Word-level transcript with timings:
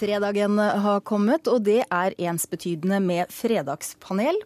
Fredagen 0.00 0.56
har 0.58 1.02
kommet, 1.04 1.48
og 1.50 1.60
det 1.66 1.82
er 1.84 2.14
ensbetydende 2.16 3.02
med 3.04 3.32
fredagspanel. 3.34 4.38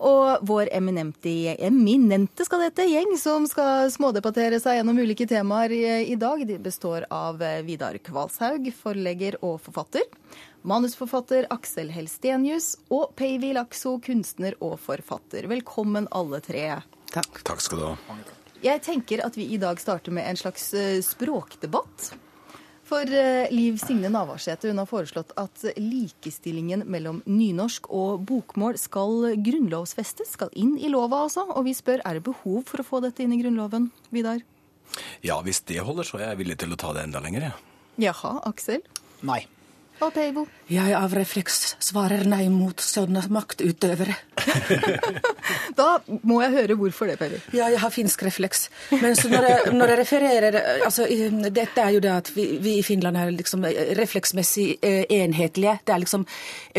Og 0.00 0.44
vår 0.48 0.70
eminente, 0.76 1.32
eminente 1.60 2.44
skal 2.44 2.66
dette, 2.66 2.84
gjeng 2.88 3.14
som 3.20 3.44
skal 3.48 3.88
smådebattere 3.92 4.60
seg 4.60 4.78
gjennom 4.78 5.00
ulike 5.00 5.26
temaer 5.28 5.72
i, 5.76 5.82
i 6.12 6.16
dag, 6.20 6.40
de 6.48 6.56
består 6.60 7.04
av 7.12 7.40
Vidar 7.66 7.96
Kvalshaug, 8.04 8.68
forlegger 8.76 9.36
og 9.44 9.58
forfatter. 9.64 10.04
Manusforfatter 10.68 11.48
Aksel 11.52 11.92
Helstenius 11.92 12.74
og 12.92 13.14
Peivi 13.16 13.54
Lakso, 13.56 13.96
kunstner 14.04 14.56
og 14.60 14.76
forfatter. 14.84 15.48
Velkommen 15.48 16.08
alle 16.12 16.40
tre. 16.44 16.66
Takk. 17.12 17.40
Takk 17.44 17.64
skal 17.64 17.80
du 17.80 17.86
ha. 17.88 18.18
Jeg 18.60 18.84
tenker 18.84 19.24
at 19.24 19.36
vi 19.40 19.48
i 19.54 19.60
dag 19.60 19.80
starter 19.80 20.12
med 20.12 20.28
en 20.28 20.36
slags 20.36 20.72
eh, 20.76 20.98
språkdebatt. 21.04 22.12
For 22.90 23.06
eh, 23.06 23.46
Liv 23.54 23.76
Signe 23.78 24.10
Navarsete 24.10 24.70
hun 24.70 24.80
har 24.82 24.88
foreslått 24.90 25.30
at 25.38 25.62
likestillingen 25.78 26.82
mellom 26.90 27.20
nynorsk 27.28 27.86
og 27.94 28.24
bokmål 28.26 28.80
skal 28.82 29.36
grunnlovfestes, 29.38 30.32
skal 30.34 30.50
inn 30.58 30.74
i 30.74 30.90
lova 30.90 31.22
altså. 31.28 31.46
Og 31.54 31.68
vi 31.68 31.76
spør 31.78 32.02
er 32.02 32.18
det 32.18 32.24
behov 32.26 32.64
for 32.66 32.82
å 32.82 32.88
få 32.88 33.02
dette 33.04 33.22
inn 33.22 33.36
i 33.36 33.38
Grunnloven, 33.38 33.92
Vidar? 34.10 34.42
Ja, 35.22 35.38
hvis 35.46 35.62
det 35.70 35.78
holder, 35.86 36.08
så 36.08 36.18
er 36.18 36.32
jeg 36.32 36.42
villig 36.42 36.58
til 36.58 36.74
å 36.74 36.80
ta 36.80 36.90
det 36.96 37.06
enda 37.06 37.22
lenger, 37.22 37.46
jeg. 37.46 37.54
Ja. 37.54 38.10
Jaha, 38.10 38.40
Aksel? 38.48 38.82
Nei. 39.26 39.44
Og 40.00 40.14
Peivo? 40.16 40.46
Jeg 40.70 40.94
av 40.96 41.12
refleks 41.12 41.74
svarer 41.82 42.22
nei 42.28 42.46
mot 42.48 42.80
sånne 42.80 43.20
maktutøvere. 43.28 44.14
da 45.80 45.88
må 46.24 46.38
jeg 46.40 46.54
høre 46.54 46.76
hvorfor 46.80 47.10
det, 47.10 47.16
Peivo. 47.20 47.40
Ja, 47.52 47.66
jeg 47.68 47.82
har 47.82 47.92
finsk 47.92 48.22
refleks. 48.24 48.68
Men 48.94 49.12
når 49.12 49.48
jeg, 49.48 49.74
når, 49.74 49.92
jeg, 49.92 49.98
refererer 50.00 50.56
altså, 50.86 51.04
Dette 51.50 51.84
er 51.84 51.96
jo 51.96 52.00
det 52.00 52.12
at 52.14 52.30
vi, 52.32 52.46
vi 52.64 52.78
i 52.78 52.84
Finland 52.86 53.18
er 53.20 53.34
liksom 53.34 53.66
refleksmessig 53.98 54.66
eh, 54.80 55.02
enhetlige. 55.18 55.76
Det 55.84 55.94
er 55.94 56.02
liksom 56.06 56.24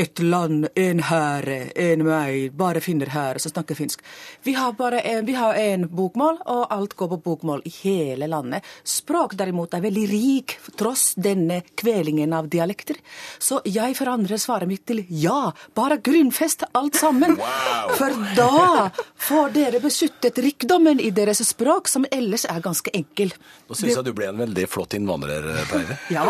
et 0.01 0.23
land, 0.25 0.71
en 0.73 1.03
herre, 1.11 1.59
en 1.75 2.05
meg, 2.07 2.49
bare 2.57 2.81
finner 2.81 3.13
her, 3.13 3.37
som 3.43 3.53
snakker 3.53 3.77
finsk. 3.77 4.01
Vi 4.47 4.55
har 4.57 4.73
bare 4.79 5.03
en, 5.11 5.27
vi 5.29 5.37
har 5.37 5.59
en 5.61 5.85
bokmål, 5.91 6.41
og 6.49 6.65
alt 6.73 6.97
går 6.97 7.13
på 7.13 7.21
bokmål 7.29 7.61
i 7.69 7.75
hele 7.83 8.31
landet. 8.33 8.65
Språk 8.81 9.37
derimot 9.37 9.77
er 9.77 9.85
veldig 9.85 10.09
rik, 10.09 10.57
tross 10.79 11.11
denne 11.21 11.61
kvelingen 11.77 12.33
av 12.33 12.49
dialekter. 12.49 12.97
Så 13.41 13.61
jeg 13.65 13.95
forandrer 13.97 14.39
svaret 14.41 14.69
mitt 14.69 14.85
til 14.89 15.03
ja. 15.09 15.51
Bare 15.77 15.97
grunnfest 16.03 16.63
alt 16.77 16.97
sammen. 16.99 17.37
Wow. 17.39 17.93
For 17.97 18.15
da 18.37 18.89
får 19.21 19.53
dere 19.55 19.81
beskyttet 19.83 20.39
rikdommen 20.43 20.99
i 21.01 21.09
deres 21.15 21.41
språk, 21.47 21.89
som 21.91 22.05
ellers 22.11 22.45
er 22.49 22.61
ganske 22.63 22.93
enkel. 22.97 23.33
Nå 23.69 23.77
syns 23.77 23.95
jeg 23.97 24.05
du 24.07 24.13
ble 24.17 24.29
en 24.31 24.41
veldig 24.41 24.67
flott 24.71 24.95
innvandrer, 24.97 25.47
Peive. 25.71 25.97
Ja. 26.15 26.25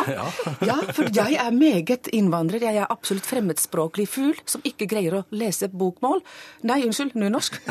ja, 0.66 0.78
for 0.94 1.10
jeg 1.14 1.38
er 1.42 1.52
meget 1.56 2.10
innvandrer. 2.14 2.62
Jeg 2.68 2.82
er 2.84 2.92
absolutt 2.92 3.26
fremmedspråklig 3.28 4.08
fugl 4.10 4.38
som 4.50 4.64
ikke 4.68 4.88
greier 4.92 5.20
å 5.22 5.24
lese 5.36 5.70
bokmål. 5.72 6.22
Nei, 6.68 6.82
unnskyld, 6.88 7.16
nynorsk. 7.18 7.58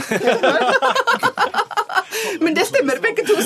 Men 2.41 2.55
det 2.57 2.67
stemmer, 2.69 2.99
begge 3.03 3.25
to. 3.27 3.37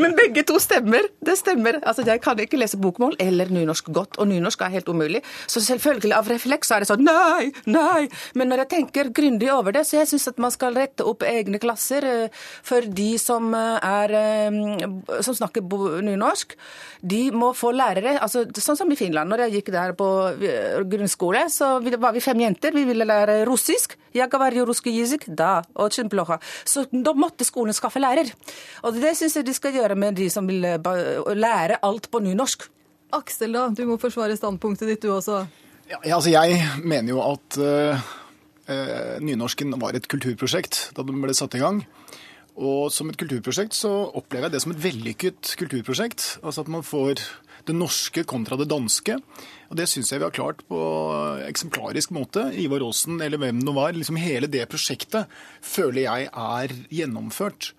Men 0.00 0.14
begge 0.18 0.42
to 0.48 0.58
stemmer. 0.62 1.06
Det 1.24 1.36
stemmer. 1.38 1.78
Altså, 1.82 2.02
Jeg 2.06 2.22
kan 2.24 2.38
ikke 2.40 2.58
lese 2.60 2.78
bokmål 2.80 3.16
eller 3.22 3.50
nynorsk 3.52 3.90
godt, 3.94 4.18
og 4.18 4.28
nynorsk 4.30 4.62
er 4.64 4.72
helt 4.78 4.88
umulig. 4.98 5.22
Så 5.46 5.62
selvfølgelig, 5.64 6.14
av 6.18 6.28
refleks 6.30 6.72
er 6.74 6.82
det 6.82 6.90
sånn 6.90 7.04
nei, 7.06 7.52
nei. 7.70 8.08
Men 8.38 8.50
når 8.50 8.64
jeg 8.64 8.72
tenker 8.74 9.12
grundig 9.14 9.50
over 9.54 9.74
det, 9.74 9.84
så 9.88 10.00
jeg 10.00 10.10
syns 10.10 10.28
at 10.32 10.42
man 10.42 10.52
skal 10.54 10.76
rette 10.76 11.06
opp 11.06 11.24
egne 11.26 11.60
klasser 11.62 12.06
eh, 12.06 12.44
for 12.66 12.84
de 12.84 13.10
som 13.22 13.52
eh, 13.56 13.88
er 13.88 14.14
eh, 14.18 14.86
som 15.24 15.36
snakker 15.36 15.64
nynorsk. 16.04 16.56
De 17.00 17.22
må 17.34 17.52
få 17.56 17.72
lærere. 17.76 18.18
altså 18.22 18.44
Sånn 18.58 18.78
som 18.78 18.90
i 18.92 18.98
Finland. 18.98 19.30
Når 19.30 19.44
jeg 19.44 19.58
gikk 19.58 19.70
der 19.72 19.94
på 19.96 20.08
grunnskole, 20.90 21.44
så 21.52 21.78
var 21.80 22.14
vi 22.16 22.22
fem 22.24 22.40
jenter. 22.42 22.74
Vi 22.74 22.84
ville 22.88 23.06
lære 23.08 23.40
russisk. 23.48 23.96
Da, 24.14 25.62
Så 26.64 26.84
da 26.90 27.14
måtte 27.14 27.46
skolen 27.46 27.76
skaffe 27.76 28.02
lærer. 28.02 28.32
Og 28.82 28.98
det 28.98 29.14
syns 29.18 29.36
jeg 29.38 29.46
de 29.46 29.54
skal 29.56 29.76
gjøre 29.76 29.98
med 29.98 30.18
de 30.18 30.28
som 30.32 30.48
vil 30.48 30.64
lære 30.64 31.78
alt 31.86 32.10
på 32.10 32.22
nynorsk. 32.24 32.66
Aksel, 33.16 33.54
da, 33.56 33.68
du 33.72 33.84
må 33.88 33.96
forsvare 34.00 34.36
standpunktet 34.36 34.90
ditt, 34.90 35.04
du 35.04 35.14
også. 35.14 35.42
Ja, 35.88 36.00
altså 36.16 36.32
Jeg 36.32 36.60
mener 36.84 37.14
jo 37.14 37.22
at 37.24 37.56
uh, 37.60 38.08
nynorsken 39.24 39.72
var 39.80 39.96
et 39.96 40.08
kulturprosjekt 40.12 40.90
da 40.96 41.04
den 41.06 41.22
ble 41.22 41.36
satt 41.36 41.56
i 41.56 41.62
gang. 41.62 41.82
Og 42.58 42.90
som 42.92 43.08
et 43.08 43.18
kulturprosjekt 43.18 43.76
så 43.76 43.90
opplever 44.18 44.48
jeg 44.48 44.56
det 44.56 44.62
som 44.64 44.74
et 44.74 44.82
vellykket 44.82 45.54
kulturprosjekt. 45.60 46.26
Altså 46.42 46.64
at 46.64 46.72
man 46.72 46.84
får 46.84 47.22
det 47.68 47.76
norske 47.76 48.24
kontra 48.28 48.58
det 48.58 48.68
danske. 48.70 49.18
Og 49.68 49.78
det 49.78 49.86
syns 49.90 50.10
jeg 50.10 50.20
vi 50.20 50.26
har 50.26 50.34
klart 50.34 50.64
på 50.68 50.80
eksemplarisk 51.46 52.12
måte. 52.16 52.48
Ivar 52.58 52.82
Aasen 52.84 53.22
eller 53.24 53.40
hvem 53.40 53.62
det 53.62 53.74
var. 53.76 53.94
Liksom 53.94 54.18
hele 54.20 54.50
det 54.50 54.66
prosjektet 54.72 55.30
føler 55.62 56.04
jeg 56.08 56.28
er 56.32 56.76
gjennomført. 56.90 57.72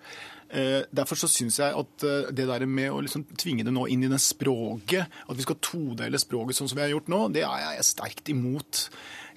Eh, 0.50 0.82
derfor 0.90 1.14
så 1.14 1.28
syns 1.30 1.60
jeg 1.60 1.76
at 1.78 2.04
eh, 2.06 2.32
det 2.34 2.48
der 2.48 2.66
med 2.66 2.90
å 2.90 2.98
liksom 3.04 3.22
tvinge 3.38 3.62
det 3.66 3.74
nå 3.74 3.86
inn 3.86 4.02
i 4.02 4.10
det 4.10 4.18
språket, 4.22 5.06
at 5.06 5.38
vi 5.38 5.46
skal 5.46 5.60
todele 5.62 6.18
språket 6.18 6.58
sånn 6.58 6.70
som 6.70 6.80
vi 6.80 6.86
har 6.88 6.94
gjort 6.96 7.10
nå, 7.12 7.24
det 7.36 7.44
er 7.46 7.66
jeg 7.76 7.86
sterkt 7.92 8.32
imot. 8.32 8.88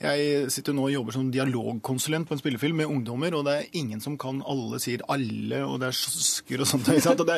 Jeg 0.01 0.49
sitter 0.51 0.73
nå 0.75 0.87
og 0.87 0.91
jobber 0.91 1.15
som 1.15 1.29
dialogkonsulent 1.31 2.27
på 2.27 2.35
en 2.35 2.41
spillefilm 2.41 2.81
med 2.81 2.89
ungdommer, 2.89 3.35
og 3.37 3.45
det 3.45 3.53
er 3.55 3.77
ingen 3.77 4.01
som 4.03 4.17
kan 4.19 4.41
alle 4.49 4.79
sier 4.81 5.03
alle, 5.13 5.61
og 5.67 5.77
det 5.83 5.91
er 5.91 5.99
sjosker 5.99 6.63
og 6.63 6.67
sånt. 6.67 6.89
Og 7.13 7.27
det, 7.29 7.37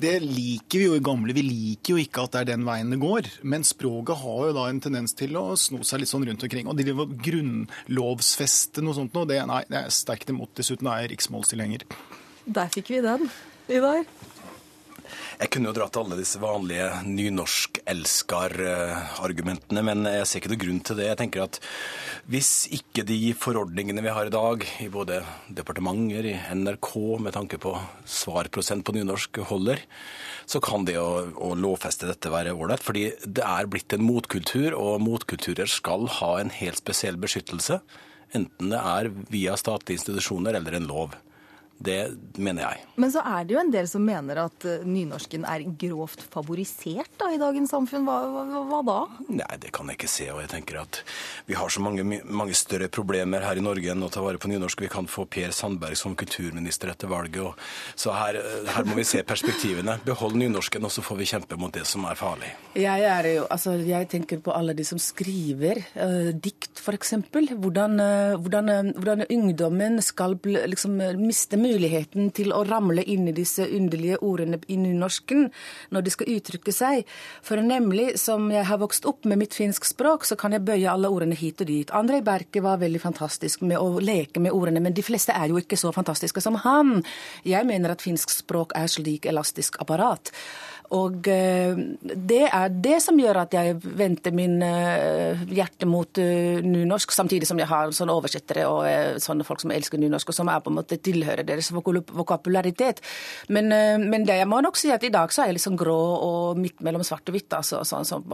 det, 0.00 0.14
liker 0.22 0.80
vi 0.80 0.86
jo 0.86 0.96
i 0.96 1.04
gamle. 1.04 1.34
Vi 1.36 1.44
liker 1.44 1.96
jo 1.96 2.04
ikke 2.06 2.24
at 2.24 2.36
det 2.36 2.44
er 2.44 2.50
den 2.54 2.66
veien 2.68 2.94
det 2.94 3.00
går. 3.02 3.28
Men 3.42 3.66
språket 3.66 4.22
har 4.22 4.44
jo 4.48 4.54
da 4.56 4.68
en 4.70 4.80
tendens 4.86 5.16
til 5.18 5.36
å 5.36 5.48
sno 5.60 5.82
seg 5.84 6.04
litt 6.04 6.12
sånn 6.12 6.24
rundt 6.28 6.46
omkring. 6.46 6.70
Og 6.70 6.78
de 6.78 6.94
grunnlovsfeste 7.26 8.86
noe 8.86 8.96
sånt 8.96 9.18
noe, 9.18 9.28
det, 9.28 9.42
nei, 9.50 9.64
det 9.68 9.82
er 9.82 9.92
sterkt 9.92 10.32
imot. 10.32 10.54
Dessuten 10.56 10.88
er 10.88 11.04
jeg 11.04 11.16
riksmålstilhenger. 11.16 11.84
Der 12.46 12.70
fikk 12.70 12.94
vi 12.94 13.02
den. 13.02 13.26
Ivar? 13.66 14.06
Jeg 15.36 15.50
kunne 15.52 15.68
jo 15.68 15.74
dratt 15.76 15.92
alle 16.00 16.16
disse 16.18 16.38
vanlige 16.40 16.86
nynorsk-elskar-argumentene, 17.04 19.82
men 19.84 20.06
jeg 20.08 20.26
ser 20.26 20.38
ikke 20.40 20.50
noe 20.54 20.62
grunn 20.62 20.80
til 20.86 20.96
det. 20.98 21.06
Jeg 21.10 21.18
tenker 21.20 21.40
at 21.44 21.54
hvis 22.30 22.50
ikke 22.74 23.02
de 23.06 23.34
forordningene 23.36 24.02
vi 24.04 24.14
har 24.16 24.26
i 24.30 24.34
dag, 24.34 24.58
i 24.82 24.88
både 24.92 25.16
departementer, 25.58 26.24
i 26.30 26.34
NRK, 26.62 26.90
med 27.26 27.32
tanke 27.36 27.56
på 27.62 27.72
svarprosent 28.08 28.82
på 28.86 28.92
nynorsk, 28.96 29.32
holder, 29.50 29.78
så 30.46 30.58
kan 30.62 30.80
det 30.88 30.96
å, 31.02 31.10
å 31.34 31.58
lovfeste 31.58 32.08
dette 32.08 32.32
være 32.32 32.56
ålreit. 32.56 32.82
Fordi 32.86 33.04
det 33.26 33.44
er 33.44 33.66
blitt 33.70 33.92
en 33.92 34.06
motkultur, 34.06 34.70
og 34.78 35.02
motkulturer 35.04 35.68
skal 35.70 36.02
ha 36.22 36.32
en 36.40 36.50
helt 36.62 36.78
spesiell 36.80 37.16
beskyttelse. 37.20 37.76
Enten 38.34 38.70
det 38.72 38.80
er 38.80 39.12
via 39.30 39.56
statlige 39.60 39.98
institusjoner 40.00 40.52
eller 40.58 40.72
en 40.78 40.88
lov. 40.88 41.10
Det 41.78 42.16
mener 42.40 42.64
jeg. 42.64 42.84
Men 42.96 43.12
så 43.12 43.20
er 43.20 43.44
det 43.44 43.52
jo 43.52 43.60
en 43.60 43.70
del 43.72 43.88
som 43.90 44.04
mener 44.04 44.38
at 44.46 44.64
eh, 44.64 44.84
nynorsken 44.88 45.44
er 45.44 45.64
grovt 45.76 46.22
favorisert 46.32 47.10
da, 47.20 47.28
i 47.34 47.40
dagens 47.40 47.72
samfunn. 47.74 48.06
Hva, 48.08 48.16
hva, 48.32 48.62
hva, 48.70 48.78
da? 48.86 48.96
Nei, 49.28 49.58
det 49.60 49.72
kan 49.76 49.90
jeg 49.92 49.98
ikke 49.98 50.08
se. 50.08 50.30
Og 50.32 50.40
jeg 50.40 50.52
tenker 50.54 50.80
at 50.80 51.02
vi 51.48 51.58
har 51.58 51.72
så 51.72 51.82
mange, 51.84 52.04
mange, 52.24 52.56
større 52.56 52.88
problemer 52.88 53.44
her 53.44 53.60
i 53.60 53.64
Norge 53.64 53.92
enn 53.92 54.06
å 54.06 54.08
ta 54.12 54.22
vare 54.24 54.40
på 54.40 54.48
nynorsk. 54.48 54.86
Vi 54.86 54.90
kan 54.92 55.08
få 55.10 55.26
Per 55.28 55.52
Sandberg 55.52 55.98
som 56.00 56.16
kulturminister 56.16 56.94
etter 56.94 57.12
valget. 57.12 57.42
Og, 57.44 57.60
så 57.98 58.14
her, 58.16 58.40
her, 58.72 58.88
må 58.88 58.96
vi 58.96 59.04
se 59.08 59.20
perspektivene. 59.26 59.98
Behold 60.06 60.40
nynorsken, 60.40 60.88
og 60.88 60.94
så 60.96 61.04
får 61.04 61.20
vi 61.20 61.28
kjempe 61.34 61.60
mot 61.60 61.74
det 61.76 61.84
som 61.88 62.08
er 62.08 62.16
farlig. 62.16 62.54
Jeg, 62.72 63.04
er 63.04 63.30
jo, 63.34 63.44
altså, 63.52 63.76
jeg 63.84 64.08
tenker 64.12 64.40
på 64.40 64.56
alle 64.56 64.72
de 64.76 64.88
som 64.88 65.00
skriver 65.02 65.82
uh, 65.92 66.32
dikt, 66.32 66.80
f.eks. 66.80 67.18
Hvordan, 67.52 68.00
uh, 68.00 68.40
hvordan, 68.40 68.72
uh, 68.72 68.92
hvordan 68.96 69.26
ungdommen 69.28 70.00
skal 70.04 70.38
liksom, 70.40 70.96
miste 71.20 71.60
muligheten 71.66 72.30
til 72.36 72.52
å 72.54 72.62
ramle 72.66 73.04
inn 73.04 73.26
i 73.28 73.34
disse 73.36 73.66
underlige 73.66 74.20
ordene 74.24 74.60
i 74.70 74.78
nynorsken 74.80 75.48
når 75.94 76.06
de 76.06 76.14
skal 76.14 76.30
uttrykke 76.36 76.74
seg. 76.74 77.04
For 77.44 77.60
nemlig, 77.62 78.14
som 78.22 78.48
jeg 78.52 78.66
har 78.68 78.80
vokst 78.82 79.06
opp 79.08 79.26
med 79.28 79.42
mitt 79.42 79.56
finsk 79.56 79.86
språk, 79.88 80.26
så 80.28 80.38
kan 80.38 80.54
jeg 80.56 80.64
bøye 80.66 80.90
alle 80.92 81.10
ordene 81.12 81.38
hit 81.38 81.62
og 81.64 81.70
dit. 81.70 81.92
Andrej 81.94 82.22
Berke 82.26 82.62
var 82.64 82.80
veldig 82.82 83.02
fantastisk 83.02 83.64
med 83.66 83.80
å 83.80 84.00
leke 84.02 84.42
med 84.42 84.54
ordene, 84.56 84.82
men 84.84 84.96
de 84.96 85.04
fleste 85.04 85.34
er 85.34 85.50
jo 85.50 85.60
ikke 85.60 85.78
så 85.80 85.92
fantastiske 85.94 86.42
som 86.44 86.58
han. 86.64 87.00
Jeg 87.46 87.66
mener 87.68 87.94
at 87.94 88.04
finsk 88.04 88.32
språk 88.32 88.76
er 88.78 88.90
slik 88.90 89.26
elastisk 89.28 89.80
apparat. 89.82 90.32
Og 90.94 91.26
eh, 91.28 91.74
det 92.02 92.42
er 92.46 92.74
det 92.82 92.98
som 93.02 93.18
gjør 93.18 93.40
at 93.42 93.54
jeg 93.56 93.76
venter 93.82 94.34
min 94.34 94.60
eh, 94.62 95.42
hjerte 95.56 95.88
mot 95.88 96.20
uh, 96.20 96.62
nynorsk, 96.62 97.12
samtidig 97.14 97.48
som 97.48 97.58
jeg 97.58 97.68
har 97.70 97.90
sånne 97.94 98.14
oversettere 98.14 98.66
og 98.70 99.18
sånne 99.22 99.46
folk 99.46 99.62
som 99.62 99.72
elsker 99.74 100.00
nynorsk, 100.00 100.30
og 100.30 100.36
som 100.36 100.50
er 100.50 100.62
på 100.62 100.70
en 100.70 100.78
måte 100.78 100.98
tilhører 101.02 101.46
deres 101.46 101.72
vokabularitet. 101.74 103.02
Men, 103.52 103.70
men, 104.02 104.26
det 104.26 104.38
jeg 104.40 104.48
må 104.50 104.60
nok 104.62 104.78
si 104.78 104.90
at 104.94 105.04
i 105.06 105.12
dag 105.12 105.32
så 105.32 105.44
er 105.44 105.50
jeg 105.50 105.58
liksom 105.58 105.78
grå 105.78 105.96
og 105.96 106.60
midt 106.60 106.82
mellom 106.84 107.04
svart 107.06 107.26
og 107.30 107.36
hvitt. 107.36 107.50
Altså, 107.56 107.82
sånn 107.86 108.06
som, 108.08 108.24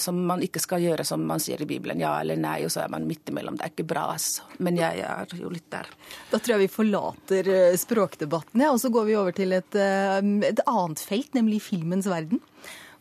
som, 0.00 0.20
man 0.28 0.42
ikke 0.44 0.62
skal 0.62 0.84
gjøre 0.84 1.06
som 1.06 1.24
man 1.28 1.42
sier 1.42 1.62
i 1.62 1.68
Bibelen, 1.68 2.00
ja 2.02 2.14
eller 2.20 2.40
nei, 2.40 2.60
og 2.66 2.72
så 2.72 2.84
er 2.84 2.92
man 2.92 3.08
midt 3.08 3.32
imellom. 3.32 3.58
Det 3.58 3.66
er 3.66 3.74
ikke 3.74 3.88
bra, 3.92 4.08
altså. 4.16 4.46
Men 4.62 4.78
jeg 4.80 5.04
er 5.04 5.36
jo 5.38 5.50
litt 5.52 5.68
der. 5.72 5.88
Da 6.30 6.38
tror 6.38 6.56
jeg 6.56 6.64
vi 6.66 6.72
forlater 6.72 7.52
språkdebatten, 7.80 8.64
ja, 8.64 8.72
og 8.74 8.80
så 8.82 8.92
går 8.92 9.08
vi 9.08 9.18
over 9.18 9.36
til 9.36 9.56
et, 9.56 9.76
et 9.76 10.64
annet 10.66 11.02
felt, 11.02 11.32
nemlig 11.36 11.62
film 11.64 11.81
filmens 11.82 12.08
verden. 12.10 12.40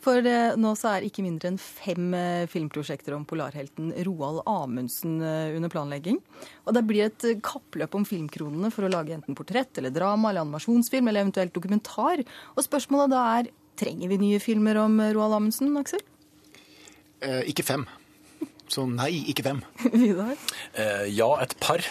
For 0.01 0.25
eh, 0.25 0.57
nå 0.57 0.73
så 0.79 0.95
er 0.95 1.05
ikke 1.05 1.21
mindre 1.21 1.51
enn 1.51 1.59
fem 1.61 2.13
eh, 2.17 2.49
filmprosjekter 2.49 3.13
om 3.13 3.25
polarhelten 3.29 3.91
Roald 4.07 4.41
Amundsen 4.49 5.19
eh, 5.21 5.53
under 5.57 5.69
planlegging. 5.69 6.17
Og 6.65 6.73
det 6.73 6.83
blir 6.89 7.05
et 7.05 7.27
kappløp 7.45 7.99
om 7.99 8.07
filmkronene 8.09 8.73
for 8.73 8.87
å 8.87 8.91
lage 8.91 9.13
enten 9.13 9.37
portrett 9.37 9.77
eller 9.77 9.93
drama 9.93 10.31
eller 10.31 10.47
animasjonsfilm 10.47 11.11
eller 11.11 11.27
eventuelt 11.27 11.53
dokumentar. 11.53 12.25
Og 12.55 12.65
spørsmålet 12.65 13.13
da 13.13 13.25
er 13.37 13.51
trenger 13.81 14.09
vi 14.09 14.21
nye 14.21 14.41
filmer 14.41 14.81
om 14.81 14.97
Roald 15.13 15.37
Amundsen, 15.37 15.69
Aksel? 15.77 16.01
Eh, 17.21 17.43
ikke 17.53 17.65
fem. 17.65 17.85
Så 18.71 18.87
nei, 18.89 19.11
ikke 19.29 19.45
fem. 19.45 19.61
Vidar? 19.93 20.33
Eh, 20.73 21.05
ja, 21.13 21.29
et 21.43 21.53
par. 21.61 21.85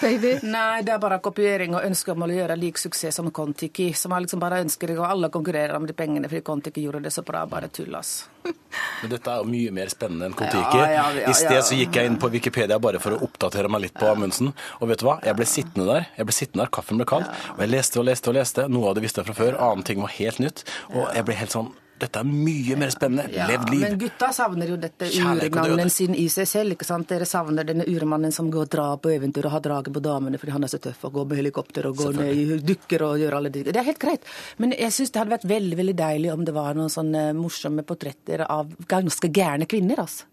Baby? 0.00 0.32
Nei, 0.48 0.82
det 0.86 0.94
er 0.94 1.00
bare 1.02 1.18
kopiering 1.22 1.74
og 1.76 1.84
ønske 1.84 2.14
om 2.14 2.24
å 2.24 2.28
gjøre 2.30 2.56
lik 2.58 2.78
suksess 2.80 3.18
som 3.18 3.30
Kon-Tiki. 3.34 3.90
Som 3.98 4.14
har 4.14 4.22
liksom 4.24 4.40
bare 4.42 4.60
ønsker 4.64 4.94
og 4.96 5.06
alle 5.08 5.30
konkurrerer 5.34 5.76
om 5.76 5.86
de 5.88 5.96
pengene 5.96 6.30
fordi 6.30 6.44
Kon-Tiki 6.46 6.84
gjorde 6.86 7.02
det 7.06 7.12
så 7.14 7.24
bra. 7.26 7.44
Bare 7.50 7.70
tull, 7.72 7.94
ass. 7.98 8.28
Men 8.44 9.12
dette 9.12 9.32
er 9.32 9.42
jo 9.42 9.48
mye 9.50 9.72
mer 9.74 9.90
spennende 9.92 10.28
enn 10.30 10.36
Kon-Tiki. 10.38 10.78
Ja, 10.80 10.90
ja, 10.94 11.06
ja, 11.18 11.26
I 11.30 11.36
sted 11.36 11.60
så 11.66 11.78
gikk 11.78 11.98
jeg 11.98 12.10
inn 12.10 12.20
på 12.20 12.30
Wikipedia 12.32 12.78
bare 12.82 13.02
for 13.02 13.16
å 13.16 13.20
oppdatere 13.26 13.70
meg 13.72 13.86
litt 13.86 13.98
på 13.98 14.08
Amundsen. 14.10 14.54
Og 14.78 14.92
vet 14.92 15.02
du 15.02 15.08
hva? 15.08 15.18
Jeg 15.26 15.38
ble 15.38 15.48
sittende 15.48 15.88
der, 15.90 16.08
jeg 16.16 16.30
ble 16.30 16.36
sittende 16.36 16.64
der, 16.64 16.72
kaffen 16.78 17.00
ble 17.00 17.08
kald, 17.08 17.28
og 17.56 17.60
jeg 17.64 17.74
leste 17.74 18.00
og 18.00 18.08
leste 18.08 18.32
og 18.32 18.38
leste. 18.38 18.68
Noe 18.72 18.90
av 18.90 18.96
det 18.98 19.04
visste 19.04 19.22
jeg 19.22 19.30
fra 19.30 19.36
før, 19.42 19.60
annen 19.68 19.84
ting 19.88 20.00
var 20.04 20.14
helt 20.16 20.40
nytt. 20.42 20.64
Og 20.94 21.04
jeg 21.12 21.28
ble 21.28 21.36
helt 21.42 21.54
sånn 21.54 21.74
Dette 21.98 22.22
er 22.22 22.28
mye 22.28 22.76
mer 22.78 22.92
spennende. 22.94 23.26
Levd 23.50 23.72
liv. 23.72 23.82
Men 23.82 23.98
gutta 24.00 24.30
savner 24.34 24.70
jo 24.70 24.76
dette 24.80 25.08
urmannen 25.18 25.90
sin 25.90 26.14
i 26.14 26.28
seg 26.32 26.48
selv. 26.48 26.76
ikke 26.76 26.86
sant? 26.86 27.08
Dere 27.10 27.26
savner 27.28 27.66
denne 27.66 27.86
urmannen 27.88 28.34
som 28.34 28.50
går 28.52 28.68
og 28.68 28.72
drar 28.74 28.96
på 29.02 29.12
eventyr 29.14 29.48
og 29.48 29.56
har 29.56 29.64
draget 29.64 29.94
på 29.94 30.02
damene 30.04 30.38
fordi 30.38 30.54
han 30.54 30.64
er 30.64 30.72
så 30.72 30.80
tøff 30.82 31.04
og 31.08 31.18
går 31.18 31.28
med 31.32 31.42
helikopter 31.42 31.90
og 31.90 31.98
går 31.98 32.18
ned 32.20 32.32
i 32.34 32.58
dukker 32.72 33.06
og 33.08 33.18
gjør 33.22 33.38
alle 33.40 33.52
de 33.54 33.66
Det 33.68 33.76
er 33.76 33.88
helt 33.90 34.02
greit. 34.02 34.26
Men 34.58 34.74
jeg 34.78 34.94
syns 34.94 35.14
det 35.14 35.22
hadde 35.22 35.36
vært 35.36 35.48
veldig 35.50 35.78
veldig 35.82 35.96
deilig 35.98 36.32
om 36.32 36.44
det 36.46 36.54
var 36.56 36.78
noen 36.78 36.92
sånne 36.92 37.30
morsomme 37.38 37.84
portretter 37.86 38.46
av 38.46 38.74
ganske 38.88 39.30
gærne 39.32 39.66
kvinner. 39.66 40.04
altså. 40.06 40.26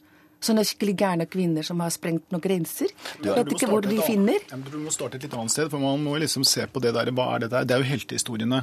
Sånne 0.45 0.65
skikkelig 0.67 0.95
gærne 0.99 1.25
kvinner 1.29 1.65
som 1.65 1.81
har 1.83 1.93
sprengt 1.93 2.27
noen 2.33 2.43
grenser. 2.43 2.91
Du, 3.21 3.29
Vet 3.31 3.53
ikke 3.55 3.69
hvor 3.71 3.85
de 3.85 3.97
finner. 4.05 4.43
Ja, 4.51 4.59
men 4.59 4.67
du 4.71 4.77
må 4.83 4.93
starte 4.93 5.19
et 5.19 5.25
litt 5.25 5.35
annet 5.37 5.53
sted, 5.53 5.71
for 5.73 5.81
man 5.81 6.03
må 6.05 6.17
liksom 6.21 6.45
se 6.47 6.67
på 6.69 6.81
det 6.83 6.93
der. 6.97 7.11
Hva 7.15 7.27
er 7.35 7.45
det 7.45 7.51
der? 7.53 7.65
Det 7.67 7.75
er 7.77 7.83
jo 7.83 7.89
heltehistoriene. 7.89 8.61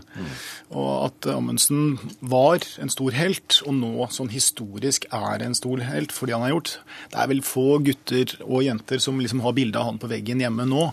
Og 0.71 0.93
at 1.09 1.31
Amundsen 1.35 1.99
var 2.21 2.65
en 2.83 2.93
stor 2.93 3.17
helt, 3.19 3.61
og 3.67 3.77
nå 3.81 4.09
sånn 4.15 4.33
historisk 4.33 5.09
er 5.13 5.45
en 5.45 5.57
stor 5.59 5.83
helt 5.89 6.15
fordi 6.15 6.37
han 6.37 6.47
har 6.47 6.55
gjort. 6.55 6.77
Det 7.13 7.21
er 7.23 7.31
vel 7.33 7.45
få 7.47 7.67
gutter 7.85 8.37
og 8.47 8.65
jenter 8.67 9.03
som 9.03 9.21
liksom 9.21 9.43
har 9.45 9.57
bilde 9.57 9.81
av 9.81 9.91
han 9.91 10.01
på 10.03 10.11
veggen 10.13 10.43
hjemme 10.43 10.69
nå. 10.69 10.89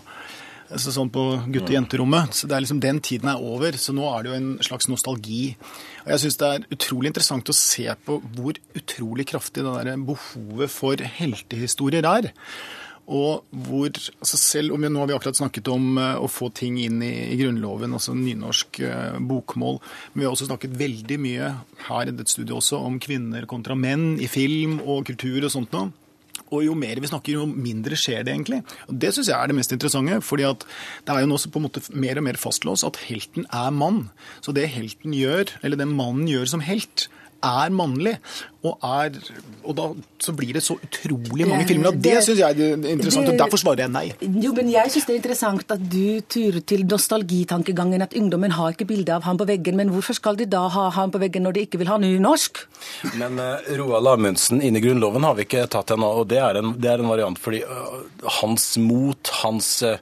Altså 0.70 0.92
sånn 0.94 1.10
på 1.10 1.22
gutte-jenterommet. 1.50 2.36
Så 2.38 2.46
det 2.46 2.54
er 2.56 2.64
liksom 2.64 2.82
Den 2.82 3.00
tiden 3.02 3.30
er 3.32 3.42
over, 3.42 3.74
så 3.74 3.94
nå 3.96 4.04
er 4.12 4.22
det 4.22 4.30
jo 4.30 4.36
en 4.38 4.50
slags 4.62 4.86
nostalgi. 4.90 5.56
Og 6.04 6.12
jeg 6.14 6.22
syns 6.24 6.38
det 6.40 6.50
er 6.50 6.68
utrolig 6.76 7.10
interessant 7.10 7.50
å 7.50 7.56
se 7.56 7.88
på 8.06 8.20
hvor 8.36 8.60
utrolig 8.78 9.26
kraftig 9.32 9.66
det 9.66 9.72
der 9.88 10.04
behovet 10.06 10.70
for 10.70 11.10
heltehistorier 11.18 12.06
er. 12.06 12.30
Og 13.10 13.42
hvor, 13.66 13.90
altså 13.90 14.38
selv 14.38 14.76
om 14.76 14.84
vi, 14.84 14.90
Nå 14.92 15.00
har 15.02 15.08
vi 15.10 15.14
akkurat 15.16 15.38
snakket 15.38 15.68
om 15.72 15.98
eh, 15.98 16.18
å 16.20 16.28
få 16.30 16.52
ting 16.54 16.76
inn 16.78 17.00
i, 17.02 17.12
i 17.32 17.38
Grunnloven, 17.40 17.96
altså 17.96 18.14
nynorsk 18.14 18.80
eh, 18.86 19.16
bokmål. 19.18 19.80
Men 20.12 20.22
vi 20.22 20.28
har 20.28 20.36
også 20.36 20.46
snakket 20.46 20.76
veldig 20.78 21.18
mye 21.22 21.48
her 21.88 22.10
i 22.10 22.14
dette 22.14 22.30
studiet 22.30 22.54
også 22.54 22.78
om 22.86 23.00
kvinner 23.02 23.48
kontra 23.50 23.74
menn 23.74 24.14
i 24.22 24.30
film 24.30 24.78
og 24.84 25.08
kultur 25.10 25.42
og 25.42 25.50
sånt 25.50 25.74
noe. 25.74 25.90
Og 26.50 26.64
jo 26.66 26.74
mer 26.74 27.00
vi 27.00 27.10
snakker, 27.10 27.38
jo 27.38 27.46
mindre 27.46 27.98
skjer 27.98 28.24
det 28.26 28.34
egentlig. 28.34 28.62
Og 28.88 28.98
Det 29.00 29.12
syns 29.14 29.30
jeg 29.30 29.36
er 29.36 29.46
det 29.50 29.56
mest 29.56 29.72
interessante. 29.72 30.20
fordi 30.20 30.42
at 30.48 30.66
det 31.06 31.14
er 31.14 31.20
jo 31.20 31.30
nå 31.30 31.38
på 31.38 31.58
en 31.58 31.66
måte 31.68 31.82
mer 31.94 32.18
og 32.18 32.24
mer 32.24 32.36
fastlåst 32.36 32.84
at 32.84 32.96
helten 33.08 33.46
er 33.52 33.70
mann. 33.70 34.10
Så 34.40 34.52
det 34.52 34.68
helten 34.68 35.12
gjør, 35.14 35.50
eller 35.62 35.76
det 35.76 35.88
mannen 35.88 36.26
gjør 36.28 36.46
som 36.46 36.60
helt, 36.60 37.08
er 37.42 37.70
mannlig. 37.74 38.16
Og, 38.60 38.74
er, 38.84 39.14
og 39.64 39.72
da 39.78 39.84
så 40.20 40.34
blir 40.36 40.52
det 40.52 40.60
så 40.60 40.74
utrolig 40.76 41.46
mange 41.48 41.62
Det- 41.64 41.68
filmer. 41.70 41.88
Og 41.88 41.94
det 41.94 42.02
det- 42.12 42.24
syns 42.26 42.38
jeg 42.42 42.60
er 42.60 42.74
interessant, 42.92 43.26
det- 43.26 43.32
og 43.32 43.38
derfor 43.40 43.56
svarer 43.62 43.78
jeg 43.86 43.90
nei. 43.90 44.12
Jo, 44.20 44.52
men 44.52 44.68
jeg 44.68 44.90
syns 44.92 45.06
det 45.06 45.14
er 45.14 45.20
interessant 45.22 45.70
at 45.72 45.88
du 45.88 46.20
turer 46.28 46.60
til 46.66 46.84
nostalgitankegangen 46.84 48.02
at 48.02 48.12
ungdommen 48.14 48.50
har 48.52 48.72
ikke 48.72 48.86
bilde 48.86 49.14
av 49.14 49.22
ham 49.22 49.38
på 49.38 49.46
veggen, 49.46 49.76
men 49.76 49.88
hvorfor 49.88 50.14
skal 50.14 50.36
de 50.36 50.44
da 50.44 50.68
ha 50.68 50.90
ham 50.90 51.10
på 51.10 51.18
veggen 51.20 51.42
når 51.42 51.52
de 51.54 51.66
ikke 51.66 51.78
vil 51.78 51.88
ha 51.88 51.96
nynorsk? 51.96 52.58
Men 53.16 53.38
uh, 53.38 53.58
Roald 53.78 54.06
Amundsen 54.12 54.60
inn 54.60 54.76
i 54.76 54.80
Grunnloven 54.80 55.24
har 55.24 55.34
vi 55.34 55.44
ikke 55.44 55.66
tatt 55.68 55.90
ennå, 55.96 56.20
og 56.20 56.28
det 56.28 56.38
er 56.38 56.58
en, 56.60 56.74
det 56.78 56.90
er 56.90 57.00
en 57.00 57.08
variant 57.08 57.38
fordi 57.38 57.62
uh, 57.64 58.02
hans 58.42 58.76
mot, 58.76 59.32
hans 59.42 59.82
uh, 59.82 59.96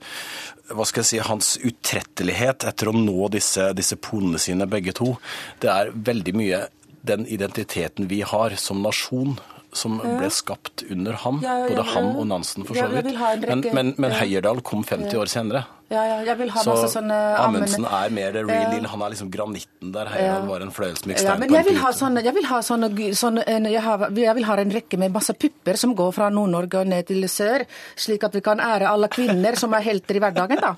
hva 0.74 0.84
skal 0.84 1.00
jeg 1.02 1.08
si, 1.08 1.18
hans 1.24 1.54
utrettelighet 1.64 2.66
etter 2.68 2.90
å 2.90 2.92
nå 2.92 3.30
disse, 3.32 3.70
disse 3.78 3.96
polene 3.96 4.38
sine, 4.42 4.66
begge 4.68 4.92
to, 4.92 5.14
det 5.62 5.70
er 5.72 5.92
veldig 5.94 6.34
mye 6.36 6.66
den 7.02 7.26
identiteten 7.26 8.08
vi 8.08 8.22
har 8.22 8.56
som 8.56 8.82
nasjon. 8.82 9.38
Som 9.68 9.98
ble 10.00 10.30
skapt 10.32 10.80
under 10.90 11.12
ham, 11.12 11.42
Ja, 11.44 11.58
ja, 11.58 11.66
både 11.68 11.82
ham 11.90 12.06
han 12.06 12.16
og 12.16 12.26
Nansen 12.30 12.64
for 12.64 12.74
så 12.74 12.86
vidt. 12.88 13.10
Men, 13.44 13.60
men, 13.76 13.90
men 14.00 14.14
ja. 14.14 14.22
Heyerdahl 14.22 14.62
kom 14.64 14.80
50 14.82 15.12
år 15.20 15.28
senere. 15.28 15.60
Ja, 15.92 16.22
ja, 16.24 16.34
Så 16.56 17.02
Amundsen 17.04 17.84
er 17.84 18.08
mer 18.10 18.32
the 18.32 18.44
real 18.44 18.62
Ja. 18.62 18.70
deal. 18.70 18.86
Han 18.86 19.02
er 19.02 19.10
liksom 19.12 19.30
granitten 19.30 19.92
der. 19.92 20.08
Heyerdahl 20.08 20.48
var 20.48 20.64
en 20.64 20.72
fløyelsmyk 20.72 21.20
Ja, 21.22 21.36
men 21.36 21.52
jeg 21.52 21.66
vil 21.68 21.76
ha 21.76 21.92
sånne, 21.92 22.24
jeg 22.24 22.34
vil 22.34 22.48
ha 22.48 22.62
sånne, 22.64 22.90
sånne 23.12 23.44
en, 23.46 23.68
jeg, 23.68 23.82
har, 23.82 24.08
jeg 24.08 24.34
vil 24.40 24.44
ha 24.48 24.56
en 24.56 24.72
rekke 24.72 24.98
med 24.98 25.12
masse 25.12 25.36
pupper 25.36 25.76
som 25.76 25.94
går 25.94 26.12
fra 26.16 26.30
Nord-Norge 26.30 26.80
og 26.80 26.86
ned 26.86 27.06
til 27.06 27.28
sør, 27.28 27.66
slik 27.94 28.24
at 28.24 28.34
vi 28.34 28.40
kan 28.40 28.60
ære 28.60 28.88
alle 28.88 29.08
kvinner 29.12 29.54
som 29.56 29.76
er 29.76 29.84
helter 29.84 30.16
i 30.16 30.24
hverdagen, 30.24 30.64
da. 30.64 30.74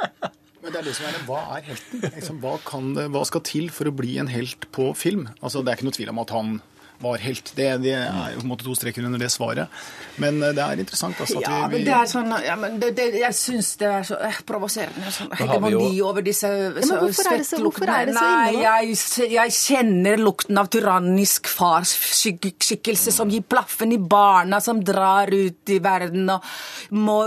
Men 0.62 0.72
det 0.74 0.80
er 0.82 0.88
det 0.90 0.96
som 0.98 1.06
er 1.08 1.14
det. 1.16 1.22
Hva 1.28 1.42
er 1.56 1.68
helten? 1.70 2.02
Liksom, 2.18 2.40
hva, 2.42 2.56
kan 2.68 2.90
hva 3.14 3.22
skal 3.28 3.40
til 3.48 3.70
for 3.72 3.88
å 3.88 3.94
bli 3.96 4.18
en 4.20 4.28
helt 4.28 4.66
på 4.76 4.90
film? 4.96 5.28
Altså, 5.40 5.62
Det 5.64 5.72
er 5.72 5.80
ikke 5.80 5.88
noe 5.88 5.96
tvil 5.96 6.12
om 6.12 6.18
at 6.26 6.30
han 6.36 6.58
var 7.00 7.16
helt. 7.16 7.54
Det, 7.56 7.64
det 7.80 7.94
er 7.96 8.34
jo 8.34 8.42
på 8.42 8.44
en 8.44 8.50
måte 8.50 8.64
to 8.66 8.74
streker 8.76 9.06
under 9.08 9.16
det 9.22 9.30
svaret. 9.32 9.72
Men 10.20 10.42
eh, 10.44 10.50
det 10.52 10.60
er 10.60 10.82
interessant. 10.82 11.16
Altså, 11.24 11.38
at 11.40 11.46
Ja, 11.48 11.60
vi, 11.72 11.78
men 11.78 11.86
det 11.86 11.94
er 11.96 12.10
sånn, 12.10 12.28
ja, 12.44 12.56
men 12.60 12.76
det, 12.82 12.90
det, 12.98 13.06
jeg 13.22 13.36
syns 13.38 13.70
det 13.80 13.88
er 13.88 14.04
så 14.04 14.18
eh, 14.20 14.36
provoserende. 14.44 15.08
Sånn 15.16 15.32
vi 15.64 15.72
jo- 15.96 16.10
over 16.10 16.20
disse 16.26 16.50
Men 16.76 16.84
hvorfor 16.92 17.30
er 17.32 17.40
det 17.40 17.46
så- 17.48 17.62
hvorfor 17.64 17.88
er 17.88 18.10
det 18.10 18.18
så 18.18 18.26
Nei, 18.28 18.52
ille, 18.52 18.68
jeg, 18.68 19.32
jeg 19.32 19.56
kjenner 19.62 20.20
lukten 20.20 20.60
av 20.60 20.68
tyrannisk 20.76 21.48
farsskikkelse 21.48 23.16
som 23.16 23.32
gir 23.32 23.48
blaffen 23.48 23.96
i 23.96 23.98
barna 23.98 24.60
som 24.60 24.84
drar 24.84 25.32
ut 25.32 25.72
i 25.72 25.78
verden 25.80 26.28
og 26.36 26.44
må 26.92 27.22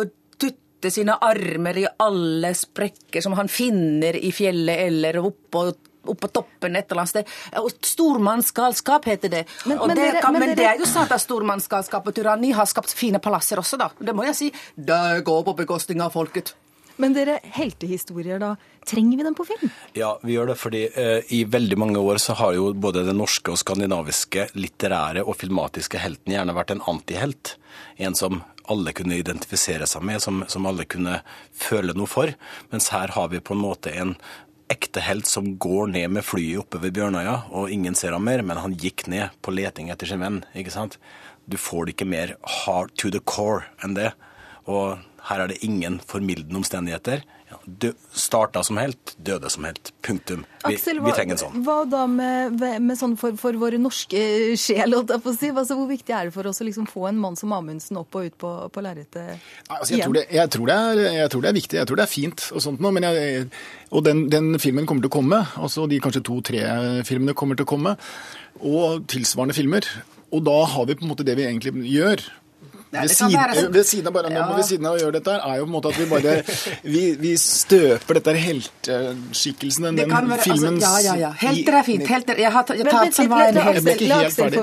tutte 0.84 0.92
sine 0.92 1.16
armer 1.24 1.78
i 1.80 1.86
alle 2.04 2.52
sprekker 2.58 3.24
som 3.24 3.34
han 3.40 3.48
finner 3.48 4.16
i 4.20 4.32
fjellet 4.36 4.84
eller 4.90 5.22
oppå 5.24 5.70
oppå 6.04 6.18
på 6.20 6.28
toppen 6.36 6.76
et 6.76 6.90
eller 6.92 7.06
annet 7.06 7.10
sted. 7.14 7.30
Stormannsgalskap 7.88 9.06
heter 9.08 9.30
det. 9.32 9.46
Men- 9.66 9.78
men 9.88 9.96
det, 9.96 10.22
kan, 10.22 10.34
men 10.34 10.40
men 10.42 10.50
dere- 10.50 10.56
det 10.56 10.66
er 10.66 10.78
jo 10.80 10.86
sant 10.86 11.10
at 11.12 11.22
stormannsgalskap 11.22 12.06
og 12.08 12.14
tyranni 12.14 12.52
har 12.52 12.66
skapt 12.66 12.92
fine 12.94 13.20
palasser 13.20 13.56
også, 13.58 13.78
da. 13.80 13.90
Det 14.00 14.14
må 14.14 14.26
jeg 14.26 14.36
si. 14.36 14.52
Det 14.76 15.24
går 15.24 15.44
på 15.46 15.56
bekostning 15.56 16.02
av 16.02 16.12
folket. 16.12 16.54
Men 17.02 17.16
dere, 17.16 17.40
heltehistorier 17.56 18.42
da, 18.42 18.54
trenger 18.86 19.18
vi 19.18 19.26
dem 19.26 19.36
på 19.38 19.46
film? 19.48 19.72
Ja, 19.98 20.14
vi 20.22 20.36
gjør 20.36 20.52
det 20.52 20.58
fordi 20.62 20.84
eh, 20.90 21.34
i 21.34 21.44
veldig 21.50 21.78
mange 21.82 22.02
år 22.02 22.22
så 22.22 22.36
har 22.38 22.54
jo 22.58 22.70
både 22.74 23.06
den 23.08 23.18
norske 23.22 23.54
og 23.54 23.60
skandinaviske 23.62 24.52
litterære 24.54 25.26
og 25.26 25.38
filmatiske 25.42 26.02
helten 26.04 26.36
gjerne 26.36 26.56
vært 26.58 26.76
en 26.76 26.84
antihelt. 26.92 27.56
En 27.98 28.18
som 28.18 28.44
alle 28.72 28.94
kunne 28.96 29.18
identifisere 29.20 29.88
seg 29.90 30.06
med, 30.06 30.22
som, 30.24 30.44
som 30.48 30.66
alle 30.70 30.86
kunne 30.88 31.20
føle 31.52 31.96
noe 31.98 32.10
for. 32.10 32.32
Mens 32.72 32.92
her 32.94 33.16
har 33.18 33.32
vi 33.34 33.44
på 33.44 33.58
en 33.58 33.64
måte 33.64 33.92
en 33.92 34.16
ekte 34.72 35.04
helt 35.04 35.28
som 35.30 35.56
går 35.62 35.92
ned 35.94 36.14
med 36.16 36.26
flyet 36.26 36.62
oppe 36.64 36.80
ved 36.82 36.96
Bjørnøya, 36.96 37.36
og 37.54 37.72
ingen 37.74 37.98
ser 38.00 38.16
ham 38.16 38.24
mer, 38.26 38.42
men 38.46 38.62
han 38.62 38.78
gikk 38.80 39.06
ned 39.12 39.34
på 39.44 39.54
leting 39.54 39.92
etter 39.94 40.10
sin 40.10 40.24
venn, 40.24 40.42
ikke 40.58 40.74
sant? 40.74 40.98
Du 41.46 41.58
får 41.60 41.86
det 41.86 41.98
ikke 41.98 42.10
mer 42.10 42.36
hard 42.64 42.94
to 42.98 43.12
the 43.12 43.20
core 43.20 43.66
enn 43.84 43.98
det. 43.98 44.14
Og 44.64 45.02
her 45.30 45.44
er 45.44 45.54
det 45.54 45.62
ingen 45.64 46.02
formildende 46.04 46.60
omstendigheter. 46.60 47.22
Ja, 47.54 47.60
dø, 47.66 47.92
starta 48.18 48.64
som 48.66 48.80
helt, 48.82 49.14
døde 49.24 49.50
som 49.52 49.64
helt. 49.68 49.92
Punktum. 50.04 50.42
Vi, 50.66 50.74
Aksel, 50.74 51.00
vi 51.06 51.14
trenger 51.16 51.38
en 51.38 51.42
sånn. 51.42 51.62
hva 51.64 51.78
da 51.88 52.02
med, 52.10 52.58
med 52.60 52.98
sånn 53.00 53.14
for, 53.20 53.38
for 53.40 53.56
våre 53.62 53.80
norske 53.80 54.20
sjel, 54.64 54.98
holdt 54.98 55.14
jeg 55.14 55.24
på 55.24 55.32
å 55.32 55.38
si? 55.38 55.52
Altså, 55.54 55.78
hvor 55.80 55.88
viktig 55.92 56.16
er 56.18 56.28
det 56.28 56.36
for 56.36 56.50
oss 56.50 56.60
å 56.64 56.68
liksom 56.68 56.90
få 56.90 57.08
en 57.12 57.22
mann 57.24 57.40
som 57.40 57.54
Amundsen 57.56 58.02
opp 58.02 58.20
og 58.20 58.28
ut 58.28 58.38
på, 58.42 58.52
på 58.74 58.84
lerretet 58.84 59.38
Altså, 59.70 59.94
jeg, 59.94 60.04
tror 60.04 60.18
det, 60.18 60.26
jeg, 60.34 60.54
tror 60.58 60.72
det 60.72 60.80
er, 60.82 61.04
jeg 61.22 61.34
tror 61.34 61.46
det 61.46 61.52
er 61.54 61.60
viktig, 61.60 61.80
jeg 61.80 61.92
tror 61.92 62.02
det 62.02 62.08
er 62.08 62.14
fint 62.14 62.48
og 62.52 62.66
sånt 62.68 62.84
noe. 62.84 62.96
Men 62.96 63.08
jeg, 63.08 63.48
og 63.94 64.08
den, 64.08 64.26
den 64.34 64.54
filmen 64.60 64.90
kommer 64.90 65.06
til 65.06 65.14
å 65.14 65.18
komme. 65.20 65.44
altså 65.56 65.88
De 65.88 66.02
kanskje 66.04 66.26
to-tre 66.26 66.66
filmene 67.08 67.38
kommer 67.38 67.60
til 67.60 67.68
å 67.68 67.74
komme. 67.76 67.96
Og 68.60 69.06
tilsvarende 69.12 69.56
filmer. 69.56 69.88
Og 70.34 70.42
da 70.44 70.64
har 70.74 70.88
vi 70.90 70.98
på 70.98 71.06
en 71.06 71.14
måte 71.14 71.26
det 71.28 71.38
vi 71.38 71.46
egentlig 71.46 71.76
gjør. 71.94 72.24
Ved, 72.94 73.10
siden, 73.10 73.74
ved 73.74 73.84
siden 73.90 74.08
av 74.10 74.14
bare 74.14 74.32
ja. 74.34 74.46
ved 74.54 74.66
siden 74.68 74.88
av 74.90 74.98
å 74.98 75.02
gjøre 75.02 75.18
dette, 75.18 75.36
er 75.38 75.60
jo 75.60 75.66
på 75.66 75.70
en 75.70 75.74
måte 75.74 75.92
at 75.94 76.00
vi 76.00 76.06
bare 76.12 76.34
vi, 76.96 77.04
vi 77.20 77.34
støper 77.42 78.20
dette 78.20 78.36
helteskikkelsen, 78.44 79.88
den, 79.90 80.00
den 80.04 80.14
være, 80.14 80.40
filmen 80.44 80.78
altså, 80.78 80.92
Ja, 81.04 81.14
ja, 81.14 81.16
ja. 81.28 81.32
Helter 81.42 81.80
er 81.80 81.88
fint. 81.88 82.06
Helter. 82.10 82.42
Jeg 82.44 82.54
har 82.54 82.68
tatt 82.68 83.18
som 83.18 83.32
var 83.32 83.48
en 83.50 83.60
helt 83.68 83.80
Jeg 83.80 83.86
ble 83.88 83.96
ikke 83.98 84.20
helt 84.22 84.38
ferdig. 84.38 84.62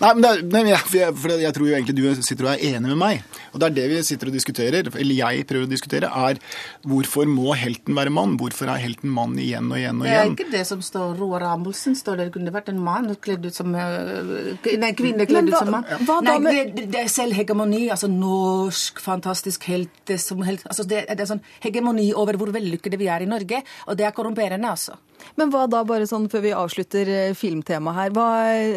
Nei, 0.00 0.12
men, 0.12 0.22
det, 0.26 0.34
men 0.52 0.70
jeg, 0.74 1.12
for 1.16 1.36
jeg 1.40 1.56
tror 1.56 1.70
jo 1.70 1.78
egentlig 1.78 1.96
du 1.96 2.22
sitter 2.26 2.48
og 2.48 2.52
er 2.54 2.66
enig 2.74 2.92
med 2.92 3.00
meg. 3.00 3.40
Og 3.50 3.62
det 3.62 3.70
er 3.70 3.76
det 3.80 3.86
vi 3.90 4.02
sitter 4.06 4.30
og 4.30 4.36
diskuterer, 4.36 4.90
eller 4.90 5.16
jeg 5.16 5.46
prøver 5.48 5.66
å 5.66 5.70
diskutere, 5.70 6.10
er 6.30 6.38
hvorfor 6.86 7.28
må 7.30 7.54
helten 7.58 7.96
være 7.98 8.12
mann? 8.14 8.36
Hvorfor 8.40 8.70
er 8.70 8.82
helten 8.82 9.10
mann 9.14 9.38
igjen 9.40 9.70
og 9.72 9.80
igjen 9.80 10.02
og 10.02 10.06
igjen? 10.06 10.20
Det 10.20 10.26
er 10.26 10.34
ikke 10.36 10.50
det 10.58 10.64
som 10.68 10.84
står. 10.84 11.16
Roar 11.18 11.46
Amundsen 11.50 11.96
står 11.98 12.20
der. 12.20 12.30
Det 12.30 12.36
kunne 12.36 12.54
vært 12.54 12.70
en 12.72 12.80
mann 12.84 13.10
kledd 13.20 13.48
ut 13.48 13.56
som 13.56 13.70
Nei, 13.70 14.92
kvinne 14.98 15.26
kledd 15.28 15.50
ut 15.50 15.56
som 15.56 15.72
mann. 15.74 15.88
Hva 16.06 16.20
da 16.24 16.36
med 16.42 16.49
det, 16.50 16.86
det, 16.92 16.98
er 17.00 17.10
selvhegemoni. 17.10 17.84
altså 17.92 18.08
Norsk, 18.10 19.00
fantastisk 19.02 19.64
helt. 19.70 20.14
Som 20.20 20.42
helt 20.46 20.66
altså 20.66 20.84
det, 20.88 21.04
det, 21.08 21.22
er 21.22 21.30
sånn 21.30 21.44
hegemoni 21.64 22.10
over 22.16 22.38
hvor 22.40 22.52
vellykkede 22.54 22.98
vi 23.00 23.08
er 23.12 23.24
i 23.24 23.30
Norge, 23.30 23.62
og 23.86 23.98
det 23.98 24.08
er 24.08 24.14
korrumperende, 24.16 24.74
altså. 24.74 24.98
Men 25.38 25.52
hva 25.52 25.66
da, 25.70 25.82
bare 25.86 26.08
sånn 26.08 26.28
før 26.32 26.44
vi 26.44 26.56
avslutter 26.56 27.10
eh, 27.12 27.32
filmtemaet 27.36 27.98
her. 27.98 28.12
Hva, 28.16 28.28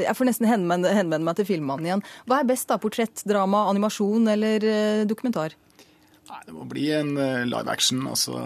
jeg 0.04 0.16
får 0.18 0.30
nesten 0.30 0.50
henvende, 0.50 0.92
henvende 0.94 1.26
meg 1.28 1.40
til 1.40 1.50
filmmannen 1.54 1.90
igjen. 1.90 2.08
Hva 2.30 2.42
er 2.42 2.50
best, 2.50 2.70
da? 2.72 2.80
Portrett, 2.82 3.26
drama, 3.28 3.66
animasjon 3.72 4.32
eller 4.36 4.68
eh, 4.68 5.04
dokumentar? 5.10 5.56
Nei, 6.30 6.42
Det 6.48 6.56
må 6.56 6.66
bli 6.70 6.88
en 6.96 7.16
eh, 7.18 7.46
live 7.48 7.72
action, 7.72 8.04
altså 8.10 8.40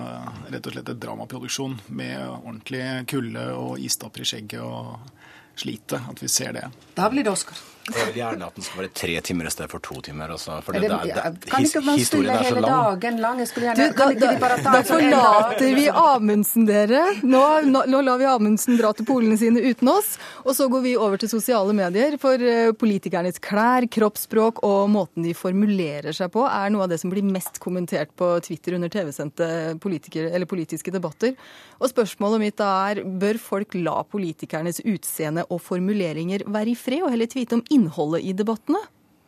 rett 0.51 0.65
og 0.65 0.75
slett 0.75 0.91
et 0.93 1.01
dramaproduksjon 1.01 1.79
med 1.89 2.19
ordentlig 2.37 2.83
kulde 3.11 3.47
og 3.57 3.81
istapper 3.81 4.25
i 4.25 4.29
skjegget 4.29 4.61
og 4.65 5.57
slite. 5.57 6.01
At 6.09 6.21
vi 6.21 6.29
ser 6.31 6.55
det. 6.57 6.69
Da 6.97 7.09
blir 7.13 7.25
det 7.25 7.33
Oscar. 7.33 7.57
Jeg 7.87 8.07
vil 8.09 8.17
gjerne 8.19 8.47
at 8.49 8.57
den 8.57 8.65
skal 8.65 8.81
være 8.81 8.91
tre 8.99 9.13
timer 9.23 9.47
i 9.47 9.51
stedet 9.53 9.71
for 9.71 9.83
to 9.83 10.01
timer. 10.03 10.31
Altså, 10.35 10.57
for 10.65 10.75
det, 10.75 10.89
det, 10.91 10.97
det, 11.07 11.21
det, 11.43 11.51
kan 11.51 11.67
ikke 11.67 11.81
man 11.85 12.01
spille 12.03 12.33
hele 12.41 12.63
dagen 12.65 13.19
lang? 13.23 13.39
Gjerne, 13.47 13.75
du, 13.77 13.93
da, 13.95 14.31
da, 14.41 14.49
da 14.65 14.81
forlater 14.89 15.71
vi 15.77 15.85
Amundsen, 15.87 16.65
dere. 16.67 17.03
Nå, 17.23 17.43
nå, 17.69 17.85
nå, 17.87 18.01
lar 18.03 18.19
vi 18.19 18.27
Amundsen 18.27 18.75
dra 18.79 18.91
til 18.97 19.07
polene 19.07 19.37
sine 19.39 19.63
uten 19.63 19.91
oss. 19.93 20.17
Og 20.43 20.51
så 20.57 20.67
går 20.71 20.83
vi 20.83 20.97
over 20.99 21.21
til 21.21 21.31
sosiale 21.31 21.75
medier. 21.77 22.17
For 22.19 22.43
uh, 22.43 22.73
politikernes 22.75 23.39
klær, 23.43 23.87
kroppsspråk 23.93 24.59
og 24.67 24.91
måten 24.91 25.23
de 25.23 25.31
formulerer 25.37 26.15
seg 26.17 26.33
på, 26.35 26.43
er 26.43 26.73
noe 26.73 26.87
av 26.87 26.91
det 26.91 26.99
som 26.99 27.13
blir 27.13 27.23
mest 27.23 27.61
kommentert 27.63 28.11
på 28.19 28.33
Twitter 28.43 28.75
under 28.75 28.91
TV-sendte 28.91 29.77
politiske 29.79 30.91
debatter. 30.91 31.37
Og 31.77 31.91
spørsmålet 31.91 32.41
mitt 32.41 32.61
er, 32.63 33.03
bør 33.05 33.39
folk 33.41 33.75
la 33.77 34.01
politikernes 34.03 34.81
utseende 34.83 35.45
og 35.53 35.61
formuleringer 35.63 36.43
være 36.51 36.73
i 36.73 36.77
fred, 36.77 37.03
og 37.05 37.13
heller 37.13 37.29
tvite 37.31 37.59
om 37.59 37.65
innholdet 37.77 38.25
i 38.25 38.35
debattene? 38.37 38.81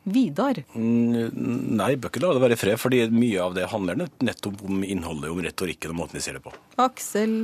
Vidar? 0.09 0.63
Mm, 0.73 1.29
nei, 1.77 1.93
bør 1.99 2.11
ikke 2.13 2.23
la 2.23 2.33
det 2.33 2.43
være 2.43 2.55
i 2.55 2.59
fred, 2.59 2.79
fordi 2.81 3.01
mye 3.13 3.43
av 3.43 3.55
det 3.57 3.67
handler 3.69 4.07
nettopp 4.25 4.63
om 4.65 4.83
innholdet, 4.83 5.29
om 5.29 5.41
retorikken 5.45 5.93
og 5.93 5.99
måten 6.01 6.17
vi 6.17 6.23
ser 6.25 6.39
det 6.39 6.43
på. 6.45 6.53
Aksel? 6.81 7.35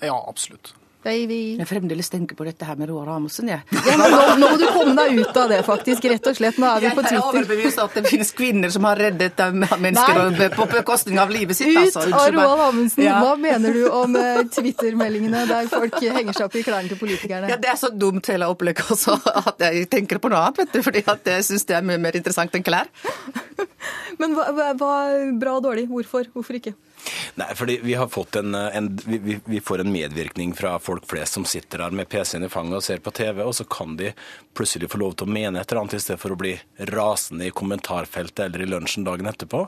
Ja, 0.00 0.16
absolutt. 0.16 0.72
Baby. 1.08 1.40
Jeg 1.58 1.68
fremdeles 1.70 2.10
tenker 2.12 2.36
på 2.36 2.44
dette 2.46 2.66
her 2.68 2.76
med 2.76 2.90
Roar 2.90 3.08
Amundsen, 3.14 3.48
jeg. 3.48 3.64
Ja, 3.88 3.96
men 3.96 4.12
nå, 4.12 4.20
nå, 4.40 4.50
må 4.52 4.58
du 4.60 4.66
komme 4.74 4.94
deg 4.98 5.22
ut 5.22 5.38
av 5.40 5.48
det, 5.52 5.60
faktisk. 5.66 6.04
Rett 6.12 6.26
og 6.28 6.36
slett. 6.36 6.58
Nå 6.60 6.68
er 6.68 6.84
vi 6.84 6.90
på 6.92 7.04
Twitter. 7.06 7.16
Jeg 7.16 7.22
er 7.22 7.28
overbevist 7.30 7.82
at 7.84 7.96
det 7.96 8.02
finnes 8.08 8.32
kvinner 8.36 8.72
som 8.74 8.84
har 8.88 9.00
reddet 9.00 9.40
mennesker 9.56 10.52
på 10.56 10.66
bekostning 10.74 11.20
av 11.22 11.32
livet 11.32 11.56
sitt. 11.56 11.72
Altså. 11.80 12.04
Ut 12.08 12.18
av 12.18 12.28
Roar 12.36 12.64
Amundsen. 12.68 13.04
Ja. 13.06 13.18
Hva 13.24 13.36
mener 13.40 13.76
du 13.76 13.86
om 13.88 14.18
uh, 14.18 14.42
Twitter-meldingene 14.52 15.44
der 15.48 15.70
folk 15.72 15.96
henger 16.02 16.36
seg 16.36 16.48
opp 16.48 16.58
i 16.58 16.64
klærne 16.66 16.92
til 16.92 17.00
politikerne? 17.00 17.52
Ja, 17.54 17.60
Det 17.60 17.72
er 17.72 17.80
så 17.80 17.92
dumt 17.94 18.28
hele 18.28 18.50
opplegget 18.52 18.92
også, 18.92 19.16
at 19.44 19.64
jeg 19.68 19.88
tenker 19.92 20.20
på 20.22 20.32
noe 20.32 20.42
annet, 20.44 20.64
vet 20.64 20.76
du. 20.76 20.82
Fordi 20.84 21.04
at 21.14 21.32
jeg 21.32 21.48
syns 21.48 21.64
det 21.68 21.78
er 21.78 21.88
mye 21.88 22.02
mer 22.02 22.18
interessant 22.18 22.54
enn 22.58 22.66
klær. 22.66 22.90
men 24.20 24.36
hva, 24.36 24.50
hva, 24.76 24.92
bra 25.40 25.56
og 25.56 25.64
dårlig? 25.64 25.88
Hvorfor? 25.90 26.28
Hvorfor 26.34 26.60
ikke? 26.60 26.76
Nei, 27.38 27.54
fordi 27.54 27.78
vi 27.82 27.94
har 27.94 28.08
fått 28.08 28.36
en, 28.36 28.54
en 28.54 28.88
vi, 29.06 29.38
vi, 29.44 29.60
får 29.60 29.78
en 29.84 29.92
medvirkning 29.92 30.54
fra 30.54 30.78
folk 30.82 31.06
flest 31.06 31.38
som 31.38 31.44
sitter 31.48 31.84
der 31.84 31.94
med 31.94 32.08
PC-en 32.10 32.46
i 32.46 32.50
fanget 32.52 32.80
og 32.80 32.84
ser 32.84 33.02
på 33.04 33.12
TV, 33.14 33.42
og 33.44 33.54
så 33.54 33.66
kan 33.70 33.96
de 33.98 34.12
plutselig 34.58 34.90
få 34.90 35.00
lov 35.02 35.14
til 35.14 35.28
å 35.28 35.34
mene 35.36 35.60
et 35.60 35.70
eller 35.70 35.84
annet 35.84 35.98
i 35.98 36.02
stedet 36.02 36.20
for 36.22 36.34
å 36.34 36.40
bli 36.40 36.54
rasende 36.90 37.48
i 37.48 37.54
kommentarfeltet 37.54 38.44
eller 38.46 38.64
i 38.64 38.70
lunsjen 38.70 39.06
dagen 39.06 39.30
etterpå. 39.30 39.64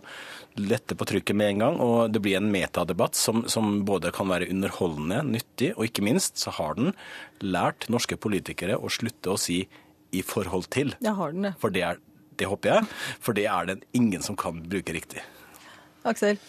Lette 0.61 0.99
på 0.99 1.07
trykket 1.09 1.39
med 1.39 1.55
en 1.55 1.65
gang, 1.65 1.81
og 1.85 2.15
det 2.15 2.23
blir 2.25 2.41
en 2.41 2.51
metadebatt 2.53 3.19
som, 3.19 3.45
som 3.51 3.81
både 3.89 4.13
kan 4.15 4.31
være 4.31 4.51
underholdende, 4.51 5.23
nyttig, 5.37 5.73
og 5.77 5.87
ikke 5.87 6.07
minst 6.07 6.41
så 6.43 6.55
har 6.59 6.79
den 6.79 6.95
lært 7.41 7.89
norske 7.93 8.19
politikere 8.21 8.79
å 8.79 8.91
slutte 8.91 9.35
å 9.35 9.39
si 9.41 9.63
'i 10.11 10.23
forhold 10.27 10.67
til'. 10.75 10.97
Ja, 10.99 11.15
har 11.15 11.31
den 11.31 11.47
det. 11.47 11.55
For 11.63 11.71
det, 11.71 11.83
er, 11.87 12.01
det 12.37 12.49
håper 12.51 12.75
jeg, 12.75 12.89
for 13.23 13.33
det 13.33 13.47
er 13.47 13.67
det 13.69 13.77
ingen 13.95 14.23
som 14.23 14.35
kan 14.37 14.59
bruke 14.59 14.93
riktig. 14.93 15.23
Aksel? 16.03 16.41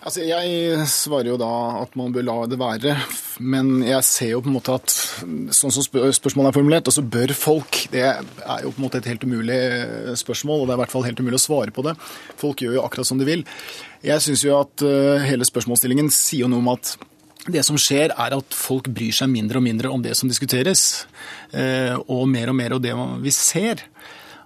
Altså, 0.00 0.22
Jeg 0.24 0.86
svarer 0.88 1.28
jo 1.28 1.36
da 1.36 1.50
at 1.82 1.92
man 1.98 2.12
bør 2.14 2.24
la 2.24 2.36
det 2.48 2.56
være, 2.60 2.94
men 3.44 3.82
jeg 3.84 4.06
ser 4.08 4.30
jo 4.32 4.40
på 4.40 4.48
en 4.48 4.56
måte 4.56 4.76
at 4.78 4.94
sånn 5.52 5.74
som 5.74 5.84
spørsmålet 5.84 6.48
er 6.48 6.56
formulert, 6.56 6.88
altså 6.88 7.04
bør 7.04 7.34
folk 7.36 7.82
Det 7.92 8.06
er 8.06 8.64
jo 8.64 8.72
på 8.72 8.80
en 8.80 8.86
måte 8.86 9.02
et 9.02 9.10
helt 9.10 9.26
umulig 9.28 9.58
spørsmål, 10.16 10.62
og 10.62 10.66
det 10.66 10.72
er 10.72 10.78
i 10.78 10.82
hvert 10.84 10.94
fall 10.94 11.04
helt 11.04 11.20
umulig 11.20 11.36
å 11.36 11.44
svare 11.44 11.74
på 11.76 11.84
det. 11.84 11.94
Folk 12.40 12.64
gjør 12.64 12.78
jo 12.78 12.86
akkurat 12.86 13.10
som 13.10 13.20
de 13.20 13.28
vil. 13.28 13.44
Jeg 14.06 14.24
syns 14.24 14.46
jo 14.46 14.56
at 14.56 14.86
uh, 14.86 15.20
hele 15.26 15.44
spørsmålsstillingen 15.44 16.08
sier 16.14 16.46
jo 16.46 16.52
noe 16.52 16.64
om 16.64 16.72
at 16.72 16.94
det 17.50 17.64
som 17.64 17.76
skjer, 17.80 18.14
er 18.16 18.36
at 18.36 18.56
folk 18.56 18.88
bryr 18.92 19.12
seg 19.16 19.28
mindre 19.32 19.60
og 19.60 19.66
mindre 19.68 19.92
om 19.92 20.00
det 20.04 20.16
som 20.16 20.32
diskuteres, 20.32 21.04
uh, 21.52 22.00
og 22.08 22.24
mer 22.32 22.52
og 22.52 22.56
mer 22.56 22.78
om 22.78 22.84
det 22.88 22.96
vi 23.20 23.36
ser. 23.36 23.84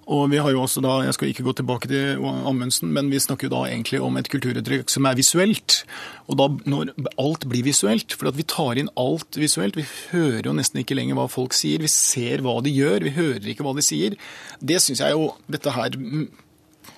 Og 0.05 0.29
vi 0.33 0.41
har 0.43 0.53
jo 0.53 0.63
også 0.63 0.83
da, 0.85 0.99
Jeg 1.05 1.15
skal 1.17 1.29
ikke 1.31 1.47
gå 1.47 1.53
tilbake 1.57 1.89
til 1.89 2.21
Amundsen, 2.25 2.93
men 2.93 3.11
vi 3.11 3.19
snakker 3.19 3.49
jo 3.49 3.55
da 3.55 3.63
egentlig 3.71 4.01
om 4.05 4.17
et 4.17 4.29
kulturuttrykk 4.29 4.91
som 4.93 5.07
er 5.09 5.17
visuelt. 5.17 5.85
Og 6.29 6.39
da 6.39 6.49
når 6.69 6.93
alt 7.21 7.49
blir 7.49 7.65
visuelt, 7.65 8.13
for 8.13 8.29
at 8.29 8.37
vi 8.37 8.47
tar 8.49 8.81
inn 8.81 8.93
alt 8.97 9.37
visuelt 9.37 9.77
Vi 9.77 9.87
hører 10.13 10.45
jo 10.45 10.57
nesten 10.57 10.83
ikke 10.83 10.97
lenger 10.97 11.17
hva 11.19 11.29
folk 11.29 11.57
sier. 11.57 11.81
Vi 11.81 11.89
ser 11.89 12.45
hva 12.45 12.61
de 12.65 12.73
gjør, 12.75 13.05
vi 13.05 13.17
hører 13.17 13.49
ikke 13.49 13.65
hva 13.65 13.75
de 13.77 13.85
sier. 13.85 14.17
Det 14.61 14.81
syns 14.83 15.01
jeg 15.01 15.17
jo 15.17 15.33
dette 15.49 15.73
her 15.73 15.97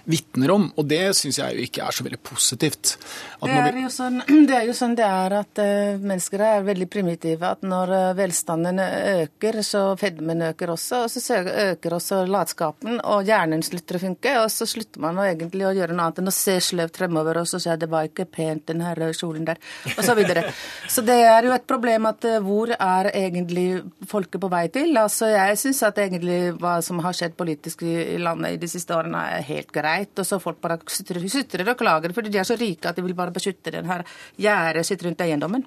vitner 0.07 0.51
om. 0.55 0.69
Og 0.79 0.87
det 0.89 1.03
syns 1.19 1.41
jeg 1.41 1.57
jo 1.57 1.67
ikke 1.67 1.85
er 1.87 1.95
så 1.95 2.07
veldig 2.07 2.21
positivt. 2.25 2.95
Det 3.43 3.53
er, 3.53 3.79
sånn, 3.93 4.21
det, 4.49 4.55
er 4.55 4.67
jo 4.69 4.75
sånn, 4.77 4.95
det 4.99 5.07
er 5.07 5.37
at 5.41 5.61
uh, 5.63 5.99
mennesker 6.01 6.45
er 6.47 6.67
veldig 6.67 6.89
primitive. 6.91 7.51
At 7.51 7.67
når 7.67 7.93
uh, 7.93 8.05
velstanden 8.19 8.81
øker, 8.83 9.61
så 9.67 9.83
fedmen 10.01 10.47
øker 10.51 10.73
også. 10.77 11.03
Og 11.07 11.13
så 11.13 11.41
øker 11.67 11.99
også 11.99 12.23
latskapen, 12.31 13.01
og 13.03 13.27
hjernen 13.29 13.65
slutter 13.67 13.99
å 13.99 14.05
funke. 14.07 14.37
Og 14.45 14.51
så 14.55 14.69
slutter 14.71 15.03
man 15.03 15.21
egentlig 15.25 15.67
å 15.69 15.75
gjøre 15.77 15.97
noe 15.97 16.09
annet 16.09 16.23
enn 16.23 16.33
å 16.33 16.37
se 16.37 16.59
sløvt 16.71 17.03
fremover 17.03 17.43
og 17.43 17.51
så 17.51 17.61
si 17.63 17.71
at 17.73 17.83
det 17.83 17.91
var 17.93 18.09
ikke 18.09 18.29
pent, 18.31 18.67
den 18.71 18.85
her 18.85 19.01
kjolen 19.17 19.47
der, 19.47 19.61
og 19.97 20.03
så 20.05 20.17
videre. 20.17 20.47
Så 20.93 21.03
det 21.05 21.17
er 21.27 21.45
jo 21.45 21.53
et 21.55 21.65
problem 21.69 22.07
at 22.09 22.25
uh, 22.29 22.39
hvor 22.45 22.71
er 22.73 23.09
egentlig 23.11 23.83
folket 24.09 24.41
på 24.41 24.51
vei 24.53 24.67
til? 24.73 24.95
Altså, 24.99 25.29
jeg 25.33 25.59
syns 25.61 25.83
at 25.87 25.99
egentlig 26.01 26.55
hva 26.61 26.79
som 26.85 27.01
har 27.05 27.17
skjedd 27.17 27.35
politisk 27.39 27.83
i, 27.87 27.95
i 28.15 28.19
landet 28.23 28.57
i 28.57 28.61
de 28.63 28.71
siste 28.71 28.95
årene, 28.97 29.21
er 29.37 29.47
helt 29.47 29.73
greit 29.75 29.96
greit, 29.97 30.19
og 30.19 30.26
så 30.29 30.41
folk 30.43 30.61
bare 30.61 30.79
sutrer 30.87 31.73
og 31.73 31.79
klager 31.79 32.15
fordi 32.15 32.33
de 32.33 32.41
er 32.41 32.49
så 32.49 32.57
rike 32.59 32.88
at 32.88 32.97
de 32.97 33.05
vil 33.05 33.17
bare 33.17 33.35
beskytte 33.35 33.75
den 33.75 33.88
her 33.88 34.05
gjerdet 34.37 34.87
sitt 34.87 35.03
rundt 35.05 35.21
eiendommen. 35.21 35.67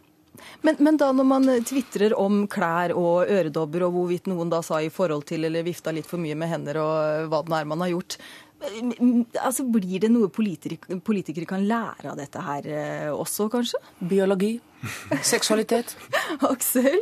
Men, 0.62 0.78
men, 0.80 0.98
da 0.98 1.10
når 1.12 1.26
man 1.28 1.50
tvitrer 1.68 2.14
om 2.16 2.46
klær 2.48 2.94
og 2.96 3.28
øredobber 3.28 3.84
og 3.88 3.96
hvorvidt 3.96 4.30
noen 4.32 4.52
da 4.52 4.62
sa 4.64 4.80
i 4.80 4.92
forhold 4.94 5.26
til 5.28 5.44
eller 5.44 5.66
vifta 5.68 5.92
litt 5.92 6.08
for 6.08 6.22
mye 6.22 6.38
med 6.38 6.52
hender 6.52 6.80
og 6.80 7.32
hva 7.32 7.42
det 7.44 7.58
er 7.58 7.68
man 7.68 7.84
har 7.84 7.92
gjort, 7.92 8.16
altså 9.40 9.66
blir 9.72 10.04
det 10.04 10.12
noe 10.12 10.30
politikere, 10.32 11.00
politikere 11.04 11.48
kan 11.50 11.66
lære 11.68 12.12
av 12.12 12.20
dette 12.20 12.44
her 12.44 12.68
eh, 12.72 13.12
også, 13.12 13.50
kanskje? 13.52 13.82
Biologi. 14.00 14.54
Seksualitet. 15.34 15.96
Aksel? 16.48 17.02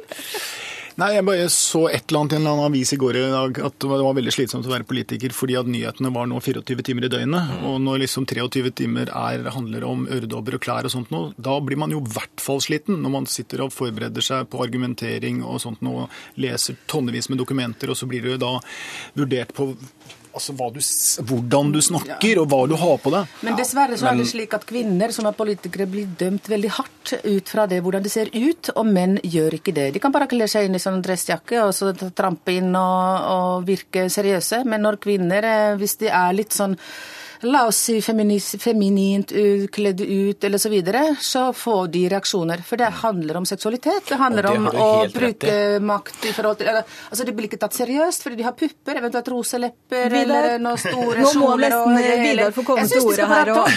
Nei, 0.98 1.12
Jeg 1.14 1.26
bare 1.28 1.46
så 1.54 1.84
et 1.92 2.10
eller 2.10 2.24
annet 2.24 2.34
i 2.34 2.36
en 2.40 2.42
eller 2.42 2.56
annen 2.56 2.72
avis 2.72 2.92
i 2.96 2.98
går 2.98 3.18
i 3.20 3.26
dag 3.30 3.60
at 3.68 3.76
det 3.84 3.90
var 3.92 4.16
veldig 4.18 4.32
slitsomt 4.34 4.66
å 4.66 4.72
være 4.72 4.88
politiker 4.90 5.36
fordi 5.36 5.54
at 5.60 5.70
nyhetene 5.70 6.10
var 6.16 6.26
nå 6.26 6.40
24 6.42 6.86
timer 6.88 7.06
i 7.06 7.12
døgnet. 7.14 7.52
Mm. 7.52 7.68
Og 7.70 7.76
når 7.86 8.02
liksom 8.02 8.26
23 8.26 8.72
timer 8.82 9.12
er, 9.14 9.46
handler 9.54 9.86
om 9.86 10.08
øredobber 10.10 10.58
og 10.58 10.64
klær 10.66 10.90
og 10.90 10.96
sånt 10.96 11.14
noe, 11.14 11.36
da 11.38 11.60
blir 11.62 11.78
man 11.78 11.94
jo 11.94 12.02
i 12.02 12.14
hvert 12.16 12.42
fall 12.42 12.64
sliten 12.66 12.98
når 13.04 13.14
man 13.14 13.30
sitter 13.30 13.68
og 13.68 13.76
forbereder 13.76 14.26
seg 14.26 14.50
på 14.50 14.64
argumentering 14.66 15.44
og 15.46 15.62
sånt 15.62 15.86
noe, 15.86 16.08
leser 16.42 16.82
tonnevis 16.90 17.30
med 17.30 17.44
dokumenter, 17.44 17.94
og 17.94 18.00
så 18.00 18.10
blir 18.10 18.26
det 18.26 18.40
da 18.42 18.56
vurdert 19.22 19.54
på 19.54 19.76
altså, 20.38 20.54
du, 20.54 20.80
hvordan 21.30 21.72
du 21.74 21.82
snakker 21.84 22.42
og 22.42 22.50
hva 22.52 22.62
du 22.70 22.76
har 22.80 22.98
på 23.02 23.14
deg. 23.14 23.36
Men 23.48 23.58
dessverre 23.60 23.98
så 24.00 24.12
er 24.12 24.20
det 24.20 24.28
slik 24.30 24.56
at 24.58 24.68
kvinner 24.70 25.14
som 25.16 25.28
er 25.30 25.38
politikere 25.38 25.90
blir 25.90 26.10
dømt 26.20 26.50
veldig 26.52 26.74
hardt 26.78 27.14
ut 27.24 27.52
fra 27.52 27.68
det 27.70 27.82
hvordan 27.84 28.06
de 28.06 28.12
ser 28.14 28.32
ut, 28.34 28.72
og 28.76 28.90
menn 28.90 29.18
gjør 29.24 29.60
ikke 29.60 29.76
det. 29.76 29.90
De 29.96 30.04
kan 30.04 30.14
bare 30.14 30.30
kle 30.32 30.48
seg 30.52 30.68
inn 30.68 30.78
i 30.78 30.84
sånn 30.84 31.02
dressjakke 31.06 31.62
og 31.66 31.76
så 31.76 31.94
trampe 32.16 32.56
inn 32.58 32.74
og, 32.78 33.30
og 33.34 33.68
virke 33.68 34.08
seriøse. 34.14 34.64
Men 34.68 34.86
når 34.86 35.02
kvinner, 35.04 35.48
eh, 35.48 35.78
hvis 35.80 35.98
de 36.02 36.12
er 36.12 36.36
litt 36.38 36.56
sånn 36.56 36.78
la 37.42 37.66
oss 37.68 37.80
si 37.88 37.98
feminint 38.02 39.34
kledd 39.72 40.02
ut 40.02 40.44
eller 40.44 40.62
så 40.62 40.70
videre, 40.70 41.04
så 41.22 41.52
får 41.54 41.88
de 41.94 42.04
reaksjoner. 42.14 42.64
For 42.66 42.80
det 42.80 42.90
handler 43.04 43.38
om 43.42 43.46
seksualitet. 43.46 44.08
Det 44.10 44.20
handler 44.20 44.48
det 44.48 44.54
om 44.58 44.68
å 44.72 44.90
bruke 45.14 45.58
makt 45.84 46.30
i 46.30 46.34
forhold 46.34 46.62
til 46.62 46.68
Altså, 46.78 47.24
det 47.26 47.34
blir 47.36 47.48
ikke 47.48 47.60
tatt 47.62 47.76
seriøst 47.78 48.26
fordi 48.26 48.40
de 48.40 48.46
har 48.46 48.56
pupper, 48.58 49.00
eventuelt 49.00 49.30
roselepper 49.32 50.16
eller 50.22 50.58
noen 50.62 50.80
store 50.82 51.24
Nå 51.24 51.32
må 51.40 51.52
nesten 51.62 51.98
Vidar 51.98 52.54
få 52.56 52.64
komme 52.68 52.86
til 52.90 53.06
ordet 53.08 53.28
her 53.30 53.52
og 53.54 53.70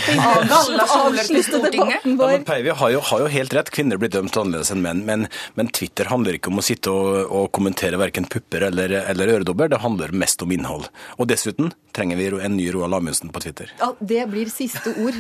avslutte 0.97 1.61
debatten 1.67 2.17
vår. 2.19 2.35
Ja, 2.35 2.41
Peivi 2.47 2.75
har, 2.75 2.97
har, 3.11 3.25
jo 3.25 3.31
helt 3.31 3.55
rett. 3.57 3.73
Kvinner 3.75 4.01
blir 4.01 4.13
dømt 4.13 4.37
annerledes 4.41 4.73
enn 4.75 4.83
menn. 4.85 5.05
Men, 5.07 5.27
men 5.59 5.71
Twitter 5.77 6.11
handler 6.11 6.39
ikke 6.39 6.53
om 6.53 6.63
å 6.63 6.67
sitte 6.67 6.93
og, 6.95 7.21
og 7.29 7.51
kommentere 7.57 8.01
verken 8.01 8.29
pupper 8.31 8.69
eller, 8.71 8.97
eller 9.03 9.35
øredobber. 9.37 9.73
Det 9.73 9.83
handler 9.85 10.15
mest 10.25 10.43
om 10.47 10.55
innhold. 10.55 10.89
Og 11.19 11.31
dessuten 11.31 11.73
trenger 11.97 12.21
vi 12.21 12.31
en 12.41 12.57
ny 12.57 12.71
Roald 12.75 13.01
Amundsen 13.01 13.33
på 13.35 13.43
Twitter. 13.43 13.50
Ja, 13.81 13.93
Det 14.01 14.25
blir 14.31 14.51
siste 14.53 14.95
ord. 15.03 15.19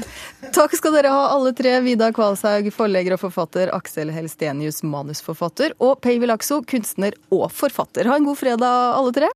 Takk 0.54 0.76
skal 0.78 0.96
dere 0.98 1.12
ha, 1.14 1.26
alle 1.34 1.52
tre. 1.56 1.76
Vidar 1.84 2.14
Kvalshaug, 2.16 2.70
forlegger 2.74 3.16
og 3.16 3.24
forfatter. 3.26 3.72
Aksel 3.76 4.12
Helstenius, 4.14 4.82
manusforfatter. 4.86 5.76
Og 5.82 6.00
Peivi 6.04 6.30
Lakso, 6.30 6.62
kunstner 6.62 7.16
og 7.34 7.48
forfatter. 7.52 8.08
Ha 8.10 8.20
en 8.20 8.30
god 8.30 8.40
fredag, 8.40 8.96
alle 8.96 9.14
tre. 9.16 9.30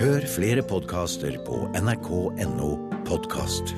Hør 0.00 0.26
flere 0.28 0.62
podkaster 0.66 1.38
på 1.46 1.64
nrk.no 1.80 2.70
podkast. 3.08 3.76